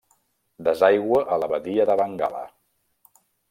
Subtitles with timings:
[0.67, 2.43] Desaigua a la badia de Bengala.